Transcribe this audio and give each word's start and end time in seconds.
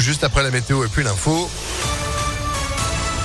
juste 0.00 0.24
après 0.24 0.42
la 0.42 0.50
météo 0.50 0.84
et 0.84 0.88
puis 0.88 1.04
l'info. 1.04 1.48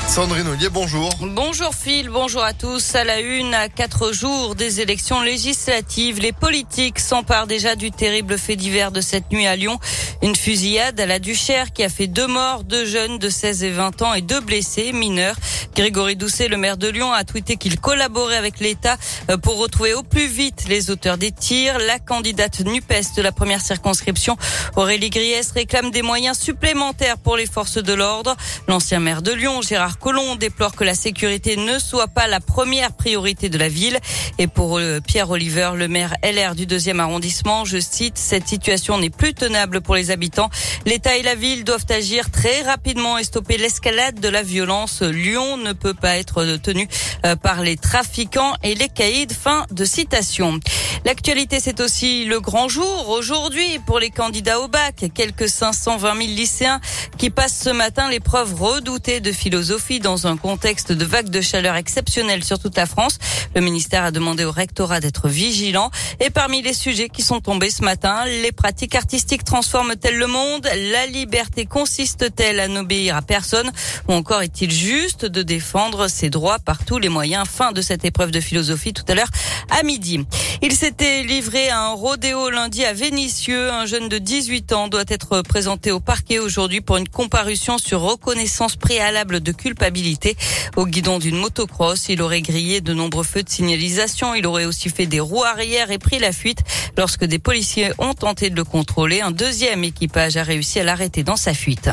Sandrine 0.08 0.48
Ollier, 0.48 0.70
bonjour. 0.70 1.10
Bonjour 1.20 1.74
Phil, 1.74 2.10
bonjour 2.10 2.44
à 2.44 2.54
tous. 2.54 2.96
À 2.96 3.04
la 3.04 3.20
une, 3.20 3.54
à 3.54 3.70
quatre 3.70 4.14
jours 4.14 4.56
des 4.56 4.80
élections 4.80 5.22
législatives, 5.22 6.20
les 6.20 6.32
politiques 6.32 7.00
s'emparent 7.00 7.48
déjà 7.48 7.76
du 7.76 7.92
terrible 7.92 8.38
fait 8.38 8.56
divers 8.56 8.92
de 8.92 9.02
cette 9.02 9.32
nuit 9.32 9.48
à 9.48 9.56
Lyon. 9.56 9.80
Une 10.22 10.36
fusillade 10.36 11.00
à 11.00 11.06
la 11.06 11.20
Duchère 11.20 11.74
qui 11.74 11.84
a 11.84 11.90
fait 11.90 12.08
deux 12.08 12.28
morts, 12.28 12.64
deux 12.64 12.86
jeunes 12.86 13.18
de 13.18 13.30
16 13.30 13.64
et 13.64 13.72
20 13.72 14.02
ans 14.04 14.14
et 14.14 14.22
deux 14.22 14.40
blessés 14.40 14.94
mineurs. 14.94 15.36
Grégory 15.76 16.16
Doucet, 16.16 16.48
le 16.48 16.56
maire 16.56 16.78
de 16.78 16.88
Lyon, 16.88 17.12
a 17.12 17.26
tweeté 17.26 17.58
qu'il 17.58 17.82
collaborait 17.82 18.38
avec 18.38 18.62
l'État 18.62 18.96
euh, 19.30 19.36
pour 19.36 19.58
retrouver 19.58 19.94
au 19.94 20.04
plus 20.04 20.28
vite 20.28 20.68
les 20.70 20.90
auteurs 20.90 21.18
des 21.18 21.34
tirs. 21.34 21.78
La 21.80 22.00
candidate 22.00 22.62
NUPES 22.62 23.16
de 23.18 23.22
la 23.22 23.34
première 23.34 23.60
circonscription, 23.60 24.38
Aurélie 24.78 25.10
Griès, 25.10 25.52
réclame 25.52 25.92
des 25.92 26.02
moyens 26.02 26.40
supplémentaires 26.40 27.18
pour 27.18 27.36
les 27.36 27.46
forces 27.46 27.78
de 27.78 27.94
l'ordre. 27.94 28.38
L'ancien 28.70 29.02
maire 29.02 29.22
de 29.22 29.34
Lyon, 29.34 29.62
Gérard 29.62 30.00
Collomb, 30.00 30.38
déplore 30.38 30.78
que 30.78 30.86
la 30.86 30.96
sécurité 30.96 31.58
ne 31.58 31.78
soit 31.78 32.08
pas 32.08 32.28
la 32.28 32.40
première 32.40 32.94
priorité 32.94 33.50
de 33.50 33.58
la 33.58 33.68
ville. 33.68 34.00
Et 34.38 34.48
pour 34.48 34.78
euh, 34.78 35.02
Pierre 35.06 35.30
Oliver, 35.30 35.72
le 35.76 35.90
maire 35.90 36.16
LR 36.24 36.56
du 36.56 36.66
deuxième 36.66 37.02
arrondissement, 37.02 37.66
je 37.66 37.80
cite, 37.80 38.18
cette 38.18 38.48
situation 38.48 38.98
n'est 38.98 39.10
plus 39.10 39.34
tenable 39.34 39.82
pour 39.82 39.96
les 39.96 40.10
habitants. 40.10 40.50
L'État 40.86 41.18
et 41.18 41.22
la 41.22 41.36
ville 41.36 41.66
doivent 41.66 41.86
agir 41.90 42.32
très 42.32 42.62
rapidement 42.62 43.18
et 43.18 43.26
stopper 43.26 43.58
l'escalade 43.58 44.22
de 44.22 44.30
la 44.30 44.42
violence. 44.42 45.02
Lyon 45.02 45.65
ne 45.66 45.74
peut 45.74 45.94
pas 45.94 46.18
être 46.18 46.46
tenu 46.58 46.88
euh, 47.26 47.36
par 47.36 47.62
les 47.62 47.78
trafiquants 47.78 48.54
et 48.64 48.76
les 48.76 48.90
caïds. 48.90 49.28
Fin 49.34 49.66
de 49.72 49.86
citation. 49.86 50.60
L'actualité, 51.06 51.60
c'est 51.60 51.80
aussi 51.80 52.26
le 52.26 52.40
grand 52.40 52.68
jour 52.70 53.10
aujourd'hui 53.10 53.80
pour 53.86 54.00
les 54.00 54.12
candidats 54.12 54.60
au 54.60 54.68
bac. 54.68 55.06
Quelques 55.14 55.50
520 55.50 56.16
000 56.16 56.28
lycéens 56.30 56.80
qui 57.18 57.30
passent 57.30 57.62
ce 57.64 57.70
matin 57.70 58.10
l'épreuve 58.10 58.54
redoutée 58.56 59.20
de 59.20 59.32
philosophie 59.32 60.00
dans 60.00 60.28
un 60.28 60.38
contexte 60.38 60.92
de 60.92 61.06
vague 61.06 61.30
de 61.30 61.42
chaleur 61.42 61.76
exceptionnelle 61.76 62.44
sur 62.44 62.60
toute 62.60 62.78
la 62.78 62.86
France. 62.86 63.18
Le 63.56 63.62
ministère 63.62 64.04
a 64.04 64.12
demandé 64.12 64.46
au 64.46 64.52
rectorat 64.52 65.00
d'être 65.00 65.28
vigilant. 65.28 65.90
Et 66.20 66.30
parmi 66.30 66.62
les 66.62 66.74
sujets 66.74 67.10
qui 67.10 67.22
sont 67.22 67.40
tombés 67.40 67.70
ce 67.70 67.84
matin, 67.84 68.26
les 68.26 68.52
pratiques 68.52 68.96
artistiques 68.96 69.44
transforment-elles 69.44 70.18
le 70.18 70.28
monde? 70.28 70.68
La 70.92 71.08
liberté 71.08 71.66
consiste-t-elle 71.66 72.60
à 72.60 72.68
n'obéir 72.68 73.16
à 73.16 73.22
personne? 73.22 73.72
Ou 74.08 74.14
encore 74.14 74.42
est-il 74.42 74.72
juste 74.72 75.26
de 75.26 75.42
défendre 75.56 76.10
ses 76.10 76.30
droits 76.30 76.60
par 76.60 76.84
tous 76.84 76.98
les 76.98 77.08
moyens 77.08 77.48
Fin 77.48 77.72
de 77.72 77.82
cette 77.82 78.04
épreuve 78.04 78.32
de 78.32 78.42
philosophie 78.42 78.92
tout 78.92 79.06
à 79.08 79.16
l'heure 79.16 79.30
à 79.70 79.84
midi. 79.84 80.20
Il 80.62 80.74
s'était 80.74 81.24
livré 81.24 81.70
à 81.70 81.80
un 81.80 81.94
rodéo 81.94 82.50
lundi 82.50 82.84
à 82.84 82.92
Vénissieux. 82.92 83.72
Un 83.72 83.86
jeune 83.86 84.10
de 84.10 84.18
18 84.18 84.74
ans 84.74 84.90
doit 84.90 85.06
être 85.08 85.44
présenté 85.44 85.92
au 85.92 86.02
parquet 86.02 86.40
aujourd'hui 86.40 86.82
pour 86.82 86.98
une 86.98 87.08
comparution 87.08 87.78
sur 87.78 88.02
reconnaissance 88.02 88.76
préalable 88.76 89.40
de 89.40 89.54
culpabilité. 89.54 90.36
Au 90.76 90.86
guidon 90.86 91.20
d'une 91.20 91.38
motocross, 91.38 92.10
il 92.10 92.22
aurait 92.22 92.42
grillé 92.42 92.82
de 92.82 92.94
nombreux 92.94 93.24
feux 93.24 93.44
de 93.44 93.50
signalisation. 93.50 94.36
Il 94.36 94.46
aurait 94.48 94.66
aussi 94.66 94.90
fait 94.90 95.06
des 95.06 95.22
roues 95.22 95.46
arrière 95.46 95.90
et 95.90 96.00
pris 96.00 96.20
la 96.20 96.34
fuite. 96.34 96.64
Lorsque 96.98 97.24
des 97.24 97.40
policiers 97.40 97.92
ont 97.98 98.14
tenté 98.14 98.50
de 98.50 98.58
le 98.58 98.66
contrôler, 98.66 99.22
un 99.22 99.32
deuxième 99.32 99.86
équipage 99.86 100.36
a 100.36 100.44
réussi 100.44 100.82
à 100.82 100.84
l'arrêter 100.84 101.24
dans 101.24 101.38
sa 101.38 101.54
fuite. 101.54 101.90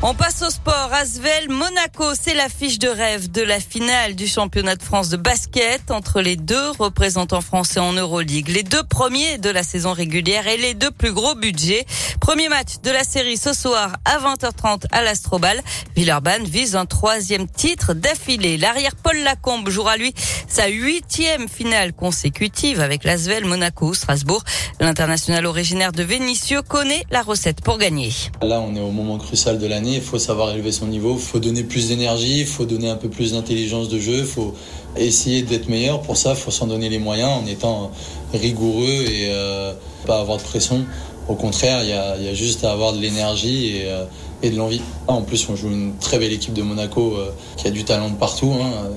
On 0.00 0.14
passe 0.14 0.42
au 0.42 0.50
sport. 0.50 0.90
Asvel, 0.92 1.48
Monaco, 1.48 2.04
c'est 2.14 2.34
l'affiche 2.34 2.78
de 2.78 2.86
rêve 2.86 3.32
de 3.32 3.42
la 3.42 3.58
finale 3.58 4.14
du 4.14 4.28
championnat 4.28 4.76
de 4.76 4.82
France 4.84 5.08
de 5.08 5.16
basket 5.16 5.90
entre 5.90 6.20
les 6.20 6.36
deux 6.36 6.70
représentants 6.78 7.40
français 7.40 7.80
en 7.80 7.92
Euroleague. 7.92 8.46
Les 8.46 8.62
deux 8.62 8.84
premiers 8.84 9.38
de 9.38 9.50
la 9.50 9.64
saison 9.64 9.92
régulière 9.92 10.46
et 10.46 10.56
les 10.56 10.74
deux 10.74 10.92
plus 10.92 11.12
gros 11.12 11.34
budgets. 11.34 11.84
Premier 12.20 12.48
match 12.48 12.74
de 12.84 12.92
la 12.92 13.02
série 13.02 13.36
ce 13.36 13.52
soir 13.52 13.96
à 14.04 14.18
20h30 14.18 14.84
à 14.92 15.02
l'Astrobal. 15.02 15.60
Villeurbanne 15.96 16.44
vise 16.44 16.76
un 16.76 16.86
troisième 16.86 17.48
titre 17.48 17.92
d'affilée. 17.92 18.56
L'arrière 18.56 18.94
Paul 18.94 19.18
Lacombe 19.24 19.68
jouera 19.68 19.96
lui 19.96 20.14
sa 20.46 20.68
huitième 20.68 21.48
finale 21.48 21.92
consécutive 21.92 22.80
avec 22.80 23.02
l'Asvel, 23.02 23.44
Monaco, 23.46 23.94
Strasbourg. 23.94 24.44
L'international 24.78 25.44
originaire 25.44 25.90
de 25.90 26.04
Vénissieux 26.04 26.62
connaît 26.62 27.04
la 27.10 27.22
recette 27.22 27.62
pour 27.62 27.78
gagner. 27.78 28.12
Là, 28.42 28.60
on 28.60 28.76
est 28.76 28.80
au 28.80 28.92
moment 28.92 29.18
crucial 29.18 29.58
de 29.58 29.66
l'année. 29.66 29.87
Il 29.94 30.00
faut 30.00 30.18
savoir 30.18 30.50
élever 30.50 30.72
son 30.72 30.86
niveau. 30.86 31.14
Il 31.14 31.20
faut 31.20 31.38
donner 31.38 31.62
plus 31.62 31.88
d'énergie. 31.88 32.40
Il 32.40 32.46
faut 32.46 32.64
donner 32.64 32.88
un 32.88 32.96
peu 32.96 33.08
plus 33.08 33.32
d'intelligence 33.32 33.88
de 33.88 33.98
jeu. 33.98 34.18
Il 34.18 34.24
faut 34.24 34.54
essayer 34.96 35.42
d'être 35.42 35.68
meilleur. 35.68 36.00
Pour 36.02 36.16
ça, 36.16 36.30
il 36.30 36.36
faut 36.36 36.50
s'en 36.50 36.66
donner 36.66 36.88
les 36.88 36.98
moyens 36.98 37.30
en 37.30 37.46
étant 37.46 37.90
rigoureux 38.32 39.04
et 39.06 39.28
euh, 39.30 39.72
pas 40.06 40.20
avoir 40.20 40.38
de 40.38 40.42
pression. 40.42 40.84
Au 41.28 41.34
contraire, 41.34 41.82
il 41.82 42.24
y 42.24 42.28
a, 42.28 42.34
juste 42.34 42.64
à 42.64 42.72
avoir 42.72 42.92
de 42.92 42.98
l'énergie 42.98 43.76
et, 43.76 43.82
euh, 43.86 44.04
de 44.42 44.56
l'envie. 44.56 44.80
En 45.06 45.22
plus, 45.22 45.48
on 45.48 45.56
joue 45.56 45.68
une 45.68 45.94
très 46.00 46.18
belle 46.18 46.32
équipe 46.32 46.54
de 46.54 46.62
Monaco 46.62 47.14
euh, 47.16 47.30
qui 47.56 47.66
a 47.66 47.70
du 47.70 47.84
talent 47.84 48.10
de 48.10 48.16
partout. 48.16 48.52
Hein. 48.60 48.90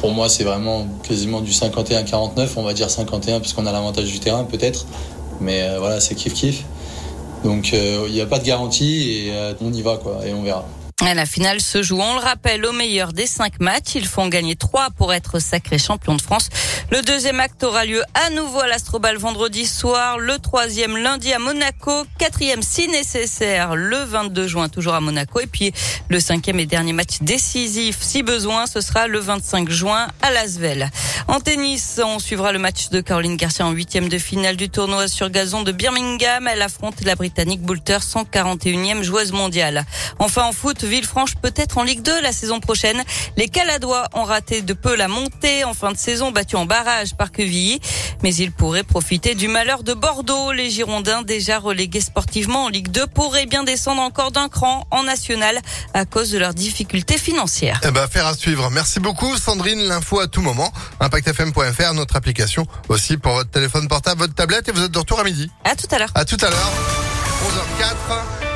Pour 0.00 0.12
moi, 0.12 0.28
c'est 0.28 0.44
vraiment 0.44 0.86
quasiment 1.02 1.40
du 1.40 1.52
51-49. 1.52 2.48
On 2.56 2.62
va 2.62 2.72
dire 2.72 2.90
51 2.90 3.40
parce 3.40 3.52
qu'on 3.52 3.66
a 3.66 3.72
l'avantage 3.72 4.06
du 4.06 4.20
terrain 4.20 4.44
peut-être. 4.44 4.86
Mais 5.40 5.62
voilà, 5.78 6.00
c'est 6.00 6.14
kiff-kiff. 6.14 6.62
Donc 7.44 7.72
il 7.72 8.12
n'y 8.12 8.20
a 8.20 8.26
pas 8.26 8.38
de 8.38 8.44
garantie 8.44 9.26
et 9.28 9.32
on 9.60 9.72
y 9.72 9.82
va 9.82 9.96
quoi 9.96 10.20
et 10.26 10.32
on 10.32 10.42
verra. 10.42 10.64
La 11.00 11.26
finale 11.26 11.60
se 11.60 11.80
joue, 11.80 12.00
on 12.00 12.14
le 12.14 12.20
rappelle, 12.20 12.66
au 12.66 12.72
meilleur 12.72 13.12
des 13.12 13.28
cinq 13.28 13.60
matchs. 13.60 13.94
Ils 13.94 14.06
font 14.06 14.26
gagner 14.26 14.56
trois 14.56 14.88
pour 14.90 15.14
être 15.14 15.38
sacrés 15.38 15.78
champions 15.78 16.16
de 16.16 16.20
France. 16.20 16.48
Le 16.90 17.02
deuxième 17.02 17.38
acte 17.38 17.62
aura 17.62 17.84
lieu 17.84 18.02
à 18.14 18.30
nouveau 18.30 18.58
à 18.60 18.66
l'Astrobal 18.66 19.16
vendredi 19.16 19.64
soir. 19.64 20.18
Le 20.18 20.38
troisième 20.38 20.96
lundi 20.96 21.32
à 21.32 21.38
Monaco. 21.38 22.04
Quatrième 22.18 22.62
si 22.62 22.88
nécessaire 22.88 23.76
le 23.76 23.96
22 23.96 24.48
juin 24.48 24.68
toujours 24.68 24.94
à 24.94 25.00
Monaco. 25.00 25.38
Et 25.38 25.46
puis 25.46 25.72
le 26.08 26.18
cinquième 26.18 26.58
et 26.58 26.66
dernier 26.66 26.92
match 26.92 27.18
décisif 27.20 27.98
si 28.00 28.24
besoin, 28.24 28.66
ce 28.66 28.80
sera 28.80 29.06
le 29.06 29.20
25 29.20 29.70
juin 29.70 30.08
à 30.20 30.32
Lasvel. 30.32 30.90
En 31.28 31.38
tennis, 31.38 32.00
on 32.04 32.18
suivra 32.18 32.52
le 32.52 32.58
match 32.58 32.88
de 32.88 33.00
Caroline 33.00 33.36
Garcia 33.36 33.64
en 33.64 33.70
huitième 33.70 34.08
de 34.08 34.18
finale 34.18 34.56
du 34.56 34.68
tournoi 34.68 35.06
sur 35.06 35.30
gazon 35.30 35.62
de 35.62 35.70
Birmingham. 35.70 36.48
Elle 36.48 36.62
affronte 36.62 37.04
la 37.04 37.14
Britannique 37.14 37.62
Boulter, 37.62 37.98
141e 37.98 39.02
joueuse 39.02 39.32
mondiale. 39.32 39.84
Enfin 40.18 40.44
en 40.44 40.52
foot, 40.52 40.82
Villefranche 40.88 41.36
peut-être 41.36 41.78
en 41.78 41.84
Ligue 41.84 42.02
2 42.02 42.20
la 42.22 42.32
saison 42.32 42.60
prochaine. 42.60 43.02
Les 43.36 43.48
Caladois 43.48 44.08
ont 44.14 44.24
raté 44.24 44.62
de 44.62 44.72
peu 44.72 44.96
la 44.96 45.08
montée 45.08 45.64
en 45.64 45.74
fin 45.74 45.92
de 45.92 45.96
saison, 45.96 46.32
battus 46.32 46.58
en 46.58 46.66
barrage 46.66 47.14
par 47.14 47.30
Quevilly. 47.30 47.80
Mais 48.22 48.34
ils 48.34 48.52
pourraient 48.52 48.82
profiter 48.82 49.34
du 49.34 49.48
malheur 49.48 49.82
de 49.82 49.94
Bordeaux. 49.94 50.52
Les 50.52 50.70
Girondins, 50.70 51.22
déjà 51.22 51.58
relégués 51.58 52.00
sportivement 52.00 52.64
en 52.64 52.68
Ligue 52.68 52.90
2, 52.90 53.06
pourraient 53.06 53.46
bien 53.46 53.64
descendre 53.64 54.02
encore 54.02 54.32
d'un 54.32 54.48
cran 54.48 54.86
en 54.90 55.04
national 55.04 55.60
à 55.94 56.04
cause 56.04 56.30
de 56.30 56.38
leurs 56.38 56.54
difficultés 56.54 57.18
financières. 57.18 57.80
Eh 57.84 57.90
ben, 57.90 58.06
faire 58.08 58.26
à 58.26 58.34
suivre. 58.34 58.70
Merci 58.70 59.00
beaucoup, 59.00 59.36
Sandrine. 59.36 59.80
L'info 59.80 60.20
à 60.20 60.26
tout 60.26 60.42
moment. 60.42 60.72
ImpactFM.fr, 61.00 61.94
notre 61.94 62.16
application 62.16 62.66
aussi 62.88 63.16
pour 63.16 63.32
votre 63.32 63.50
téléphone 63.50 63.88
portable, 63.88 64.20
votre 64.20 64.34
tablette 64.34 64.68
et 64.68 64.72
vous 64.72 64.82
êtes 64.82 64.90
de 64.90 64.98
retour 64.98 65.20
à 65.20 65.24
midi. 65.24 65.50
À 65.64 65.76
tout 65.76 65.86
à 65.90 65.98
l'heure. 65.98 66.10
À 66.14 66.24
tout 66.24 66.38
à 66.40 66.50
l'heure. 66.50 66.72
11h04. 67.44 68.47